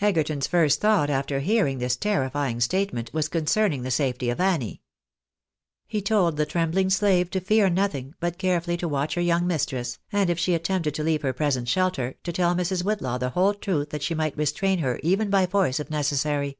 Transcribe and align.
Egerton's 0.00 0.46
first 0.46 0.80
thought, 0.80 1.10
after 1.10 1.40
hearing 1.40 1.78
this 1.78 1.96
terrifying 1.96 2.60
statement, 2.60 3.12
was 3.12 3.26
concerning 3.28 3.82
the 3.82 3.90
safety 3.90 4.30
of 4.30 4.38
Annie. 4.38 4.82
He 5.88 6.00
told 6.00 6.36
the 6.36 6.46
trembhng 6.46 6.92
slave 6.92 7.28
to 7.30 7.40
fear 7.40 7.68
nothing, 7.68 8.14
but 8.20 8.38
carefully 8.38 8.76
to 8.76 8.86
watch 8.86 9.14
her 9.14 9.20
young 9.20 9.48
mistress, 9.48 9.98
and 10.12 10.30
if 10.30 10.38
she 10.38 10.54
attempted 10.54 10.94
to 10.94 11.02
leave 11.02 11.22
her 11.22 11.32
present 11.32 11.66
shelter, 11.68 12.14
to 12.22 12.32
tell 12.32 12.54
Mrs. 12.54 12.84
Whitlaw 12.84 13.18
the 13.18 13.30
whole 13.30 13.52
truth 13.52 13.90
that 13.90 14.04
she 14.04 14.14
might 14.14 14.38
restrain 14.38 14.78
her, 14.78 15.00
even 15.02 15.28
by 15.28 15.44
force, 15.44 15.80
if 15.80 15.90
necessary. 15.90 16.56